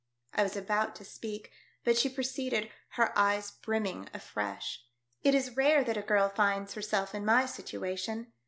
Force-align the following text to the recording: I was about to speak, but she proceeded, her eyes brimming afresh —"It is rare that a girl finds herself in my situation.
I 0.33 0.41
was 0.41 0.55
about 0.57 0.95
to 0.95 1.05
speak, 1.05 1.51
but 1.83 1.95
she 1.95 2.09
proceeded, 2.09 2.71
her 2.93 3.15
eyes 3.15 3.51
brimming 3.51 4.09
afresh 4.15 4.83
—"It 5.23 5.35
is 5.35 5.55
rare 5.55 5.83
that 5.83 5.95
a 5.95 6.01
girl 6.01 6.27
finds 6.27 6.73
herself 6.73 7.13
in 7.13 7.23
my 7.23 7.45
situation. 7.45 8.33